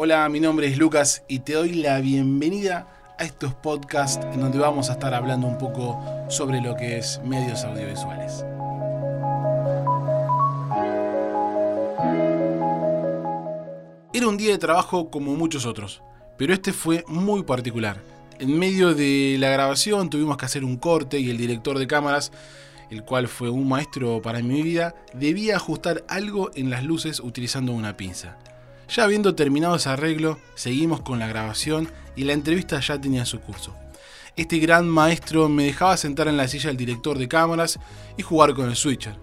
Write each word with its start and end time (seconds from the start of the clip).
Hola, 0.00 0.28
mi 0.28 0.38
nombre 0.38 0.68
es 0.68 0.78
Lucas 0.78 1.24
y 1.26 1.40
te 1.40 1.54
doy 1.54 1.72
la 1.72 1.98
bienvenida 1.98 2.86
a 3.18 3.24
estos 3.24 3.52
podcasts 3.52 4.24
en 4.32 4.38
donde 4.38 4.56
vamos 4.56 4.90
a 4.90 4.92
estar 4.92 5.12
hablando 5.12 5.48
un 5.48 5.58
poco 5.58 6.00
sobre 6.28 6.60
lo 6.60 6.76
que 6.76 6.98
es 6.98 7.20
medios 7.24 7.64
audiovisuales. 7.64 8.44
Era 14.12 14.28
un 14.28 14.36
día 14.36 14.52
de 14.52 14.58
trabajo 14.58 15.10
como 15.10 15.34
muchos 15.34 15.66
otros, 15.66 16.00
pero 16.36 16.54
este 16.54 16.72
fue 16.72 17.04
muy 17.08 17.42
particular. 17.42 18.00
En 18.38 18.56
medio 18.56 18.94
de 18.94 19.34
la 19.40 19.50
grabación 19.50 20.10
tuvimos 20.10 20.36
que 20.36 20.44
hacer 20.44 20.62
un 20.62 20.76
corte 20.76 21.18
y 21.18 21.28
el 21.28 21.38
director 21.38 21.76
de 21.76 21.88
cámaras, 21.88 22.30
el 22.88 23.02
cual 23.02 23.26
fue 23.26 23.50
un 23.50 23.68
maestro 23.68 24.22
para 24.22 24.42
mi 24.42 24.62
vida, 24.62 24.94
debía 25.12 25.56
ajustar 25.56 26.04
algo 26.06 26.52
en 26.54 26.70
las 26.70 26.84
luces 26.84 27.18
utilizando 27.18 27.72
una 27.72 27.96
pinza. 27.96 28.38
Ya 28.88 29.04
habiendo 29.04 29.34
terminado 29.34 29.76
ese 29.76 29.90
arreglo, 29.90 30.38
seguimos 30.54 31.02
con 31.02 31.18
la 31.18 31.26
grabación 31.26 31.90
y 32.16 32.24
la 32.24 32.32
entrevista 32.32 32.80
ya 32.80 33.00
tenía 33.00 33.26
su 33.26 33.40
curso. 33.40 33.74
Este 34.34 34.58
gran 34.58 34.88
maestro 34.88 35.48
me 35.48 35.64
dejaba 35.64 35.96
sentar 35.96 36.28
en 36.28 36.36
la 36.36 36.48
silla 36.48 36.68
del 36.68 36.76
director 36.76 37.18
de 37.18 37.28
cámaras 37.28 37.78
y 38.16 38.22
jugar 38.22 38.54
con 38.54 38.68
el 38.68 38.76
switcher. 38.76 39.16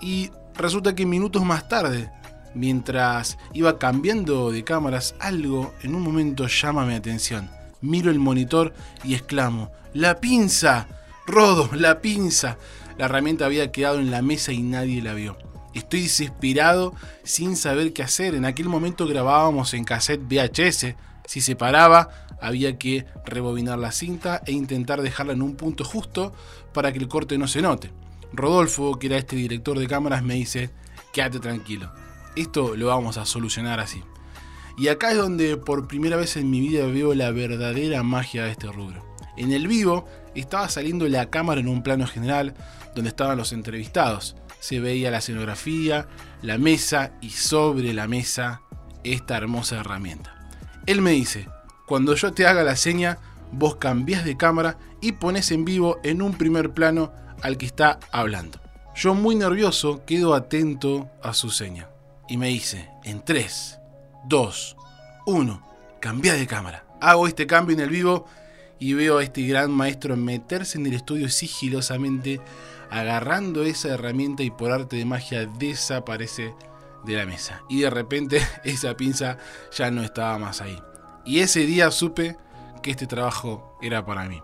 Y 0.00 0.30
resulta 0.54 0.94
que 0.94 1.06
minutos 1.06 1.44
más 1.44 1.68
tarde, 1.68 2.10
mientras 2.54 3.38
iba 3.52 3.78
cambiando 3.78 4.50
de 4.50 4.64
cámaras, 4.64 5.14
algo 5.20 5.74
en 5.82 5.94
un 5.94 6.02
momento 6.02 6.46
llama 6.48 6.84
mi 6.84 6.94
atención. 6.94 7.50
Miro 7.82 8.10
el 8.10 8.18
monitor 8.18 8.74
y 9.04 9.14
exclamo, 9.14 9.70
¡La 9.92 10.20
pinza! 10.20 10.88
Rodo, 11.26 11.70
la 11.74 12.00
pinza. 12.00 12.58
La 12.98 13.04
herramienta 13.06 13.46
había 13.46 13.70
quedado 13.70 14.00
en 14.00 14.10
la 14.10 14.22
mesa 14.22 14.52
y 14.52 14.62
nadie 14.62 15.02
la 15.02 15.14
vio. 15.14 15.36
Estoy 15.74 16.02
desesperado 16.02 16.94
sin 17.24 17.56
saber 17.56 17.92
qué 17.92 18.02
hacer. 18.02 18.34
En 18.34 18.44
aquel 18.44 18.68
momento 18.68 19.06
grabábamos 19.06 19.74
en 19.74 19.84
cassette 19.84 20.22
VHS. 20.22 20.94
Si 21.26 21.40
se 21.40 21.56
paraba, 21.56 22.10
había 22.40 22.78
que 22.78 23.06
rebobinar 23.26 23.78
la 23.78 23.90
cinta 23.90 24.42
e 24.46 24.52
intentar 24.52 25.02
dejarla 25.02 25.32
en 25.32 25.42
un 25.42 25.56
punto 25.56 25.84
justo 25.84 26.32
para 26.72 26.92
que 26.92 26.98
el 26.98 27.08
corte 27.08 27.38
no 27.38 27.48
se 27.48 27.60
note. 27.60 27.90
Rodolfo, 28.32 28.98
que 28.98 29.08
era 29.08 29.18
este 29.18 29.36
director 29.36 29.78
de 29.78 29.88
cámaras, 29.88 30.22
me 30.22 30.34
dice, 30.34 30.70
quédate 31.12 31.40
tranquilo. 31.40 31.92
Esto 32.36 32.76
lo 32.76 32.86
vamos 32.86 33.16
a 33.16 33.26
solucionar 33.26 33.80
así. 33.80 34.02
Y 34.76 34.88
acá 34.88 35.12
es 35.12 35.16
donde 35.16 35.56
por 35.56 35.86
primera 35.86 36.16
vez 36.16 36.36
en 36.36 36.50
mi 36.50 36.60
vida 36.60 36.86
veo 36.86 37.14
la 37.14 37.30
verdadera 37.30 38.02
magia 38.02 38.44
de 38.44 38.50
este 38.50 38.70
rubro. 38.70 39.04
En 39.36 39.52
el 39.52 39.66
vivo 39.66 40.06
estaba 40.34 40.68
saliendo 40.68 41.08
la 41.08 41.30
cámara 41.30 41.60
en 41.60 41.68
un 41.68 41.82
plano 41.82 42.06
general 42.06 42.54
donde 42.94 43.10
estaban 43.10 43.38
los 43.38 43.52
entrevistados 43.52 44.36
se 44.64 44.80
veía 44.80 45.10
la 45.10 45.18
escenografía, 45.18 46.08
la 46.40 46.56
mesa 46.56 47.12
y 47.20 47.28
sobre 47.28 47.92
la 47.92 48.08
mesa 48.08 48.62
esta 49.02 49.36
hermosa 49.36 49.80
herramienta. 49.80 50.34
Él 50.86 51.02
me 51.02 51.10
dice, 51.10 51.50
cuando 51.86 52.14
yo 52.14 52.32
te 52.32 52.46
haga 52.46 52.64
la 52.64 52.74
seña, 52.74 53.18
vos 53.52 53.76
cambias 53.76 54.24
de 54.24 54.38
cámara 54.38 54.78
y 55.02 55.12
pones 55.12 55.50
en 55.50 55.66
vivo 55.66 55.98
en 56.02 56.22
un 56.22 56.32
primer 56.38 56.70
plano 56.70 57.12
al 57.42 57.58
que 57.58 57.66
está 57.66 58.00
hablando. 58.10 58.58
Yo 58.94 59.12
muy 59.12 59.34
nervioso 59.34 60.02
quedo 60.06 60.32
atento 60.32 61.10
a 61.22 61.34
su 61.34 61.50
seña 61.50 61.90
y 62.26 62.38
me 62.38 62.48
dice, 62.48 62.88
en 63.04 63.22
3, 63.22 63.78
2, 64.28 64.76
1, 65.26 65.68
cambia 66.00 66.32
de 66.32 66.46
cámara. 66.46 66.86
Hago 67.02 67.28
este 67.28 67.46
cambio 67.46 67.74
en 67.74 67.82
el 67.82 67.90
vivo 67.90 68.24
y 68.78 68.94
veo 68.94 69.18
a 69.18 69.22
este 69.22 69.46
gran 69.46 69.70
maestro 69.70 70.16
meterse 70.16 70.78
en 70.78 70.86
el 70.86 70.94
estudio 70.94 71.28
sigilosamente 71.28 72.40
agarrando 72.90 73.62
esa 73.64 73.88
herramienta 73.88 74.42
y 74.42 74.50
por 74.50 74.70
arte 74.70 74.96
de 74.96 75.04
magia 75.04 75.46
desaparece 75.46 76.54
de 77.04 77.16
la 77.16 77.26
mesa. 77.26 77.62
Y 77.68 77.80
de 77.80 77.90
repente 77.90 78.40
esa 78.64 78.96
pinza 78.96 79.38
ya 79.76 79.90
no 79.90 80.02
estaba 80.02 80.38
más 80.38 80.60
ahí. 80.60 80.78
Y 81.24 81.40
ese 81.40 81.66
día 81.66 81.90
supe 81.90 82.36
que 82.82 82.90
este 82.90 83.06
trabajo 83.06 83.78
era 83.82 84.04
para 84.04 84.28
mí. 84.28 84.40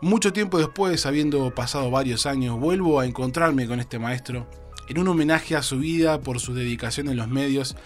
Mucho 0.00 0.32
tiempo 0.32 0.58
después, 0.58 1.06
habiendo 1.06 1.52
pasado 1.54 1.90
varios 1.90 2.26
años, 2.26 2.60
vuelvo 2.60 3.00
a 3.00 3.06
encontrarme 3.06 3.66
con 3.66 3.80
este 3.80 3.98
maestro 3.98 4.46
en 4.88 4.98
un 4.98 5.08
homenaje 5.08 5.56
a 5.56 5.62
su 5.62 5.78
vida 5.78 6.20
por 6.20 6.40
su 6.40 6.54
dedicación 6.54 7.08
en 7.08 7.16
los 7.16 7.28
medios 7.28 7.76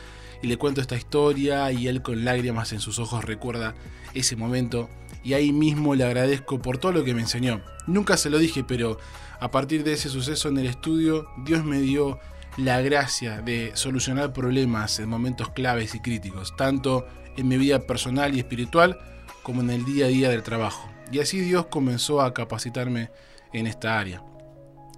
y 0.43 0.47
le 0.47 0.57
cuento 0.57 0.81
esta 0.81 0.97
historia 0.97 1.71
y 1.73 1.89
él 1.89 2.03
con 2.03 2.25
lágrimas 2.25 2.73
en 2.73 2.81
sus 2.81 2.99
ojos 2.99 3.25
recuerda 3.25 3.75
ese 4.13 4.37
momento 4.37 4.91
y 5.25 5.35
ahí 5.35 5.53
mismo 5.53 5.95
le 5.95 6.05
agradezco 6.05 6.61
por 6.61 6.79
todo 6.79 6.93
lo 6.93 7.05
que 7.05 7.15
me 7.15 7.21
enseñó. 7.21 7.63
Nunca 7.87 8.17
se 8.17 8.31
lo 8.31 8.39
dije, 8.39 8.65
pero 8.65 8.99
a 9.41 9.51
partir 9.51 9.85
de 9.85 9.93
ese 9.93 10.09
suceso 10.09 10.49
en 10.49 10.59
el 10.59 10.67
estudio, 10.67 11.27
Dios 11.45 11.65
me 11.65 11.81
dio 11.81 12.19
la 12.57 12.81
gracia 12.81 13.41
de 13.41 13.73
solucionar 13.75 14.33
problemas 14.33 14.99
en 14.99 15.09
momentos 15.09 15.51
claves 15.51 15.95
y 15.95 16.01
críticos, 16.01 16.55
tanto 16.57 17.07
en 17.37 17.49
mi 17.49 17.57
vida 17.57 17.81
personal 17.81 18.35
y 18.35 18.41
espiritual 18.41 18.99
como 19.43 19.63
en 19.63 19.71
el 19.71 19.85
día 19.85 20.07
a 20.07 20.09
día 20.09 20.29
del 20.29 20.43
trabajo. 20.43 20.89
Y 21.11 21.21
así 21.21 21.41
Dios 21.41 21.67
comenzó 21.67 22.21
a 22.21 22.35
capacitarme 22.35 23.11
en 23.53 23.67
esta 23.67 23.99
área. 23.99 24.23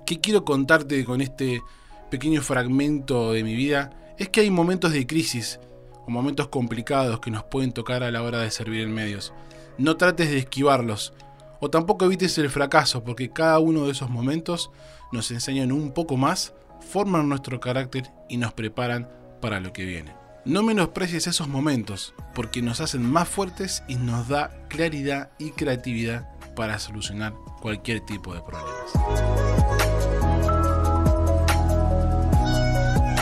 ¿Qué 0.07 0.21
quiero 0.21 0.45
contarte 0.45 1.05
con 1.05 1.21
este 1.21 1.63
pequeño 2.11 2.43
fragmento 2.43 3.33
de 3.33 3.43
mi 3.43 3.55
vida? 3.55 3.91
Es 4.19 4.29
que 4.29 4.41
hay 4.41 4.51
momentos 4.51 4.93
de 4.93 5.07
crisis 5.07 5.59
o 6.07 6.11
momentos 6.11 6.49
complicados 6.49 7.21
que 7.21 7.31
nos 7.31 7.45
pueden 7.45 7.73
tocar 7.73 8.03
a 8.03 8.11
la 8.11 8.23
hora 8.23 8.41
de 8.41 8.51
servir 8.51 8.83
en 8.83 8.93
medios. 8.93 9.33
No 9.77 9.97
trates 9.97 10.31
de 10.31 10.39
esquivarlos, 10.39 11.13
o 11.59 11.69
tampoco 11.69 12.05
evites 12.05 12.39
el 12.39 12.49
fracaso, 12.49 13.03
porque 13.03 13.31
cada 13.31 13.59
uno 13.59 13.87
de 13.87 13.93
esos 13.93 14.09
momentos 14.09 14.71
nos 15.11 15.33
enseñan 15.33 15.73
un 15.73 15.93
poco 15.93 16.17
más, 16.17 16.55
forman 16.81 17.29
nuestro 17.29 17.59
carácter 17.59 18.13
y 18.29 18.37
nos 18.37 18.53
preparan 18.53 19.09
para 19.41 19.59
lo 19.59 19.73
que 19.73 19.85
viene. 19.85 20.15
No 20.45 20.63
menosprecies 20.63 21.27
esos 21.27 21.49
momentos, 21.49 22.15
porque 22.35 22.63
nos 22.63 22.81
hacen 22.81 23.03
más 23.03 23.29
fuertes 23.29 23.83
y 23.89 23.97
nos 23.97 24.29
da 24.29 24.51
claridad 24.69 25.31
y 25.39 25.51
creatividad 25.51 26.29
para 26.55 26.79
solucionar 26.79 27.35
cualquier 27.61 28.01
tipo 28.01 28.33
de 28.33 28.43
problemas. 28.43 28.93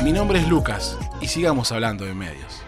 Mi 0.02 0.12
nombre 0.12 0.40
es 0.40 0.48
Lucas 0.48 0.98
y 1.20 1.28
sigamos 1.28 1.72
hablando 1.72 2.04
de 2.04 2.12
medios. 2.12 2.62